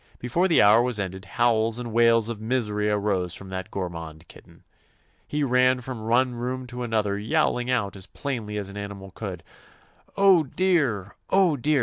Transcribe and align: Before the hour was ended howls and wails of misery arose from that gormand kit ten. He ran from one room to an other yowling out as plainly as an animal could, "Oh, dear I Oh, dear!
Before 0.17 0.47
the 0.47 0.63
hour 0.63 0.81
was 0.81 0.99
ended 0.99 1.25
howls 1.25 1.77
and 1.77 1.93
wails 1.93 2.27
of 2.27 2.41
misery 2.41 2.89
arose 2.89 3.35
from 3.35 3.49
that 3.49 3.69
gormand 3.69 4.27
kit 4.27 4.45
ten. 4.45 4.63
He 5.27 5.43
ran 5.43 5.79
from 5.81 6.07
one 6.07 6.33
room 6.33 6.65
to 6.73 6.81
an 6.81 6.91
other 6.91 7.19
yowling 7.19 7.69
out 7.69 7.95
as 7.95 8.07
plainly 8.07 8.57
as 8.57 8.67
an 8.67 8.77
animal 8.77 9.11
could, 9.11 9.43
"Oh, 10.17 10.41
dear 10.41 11.05
I 11.05 11.11
Oh, 11.35 11.55
dear! 11.55 11.79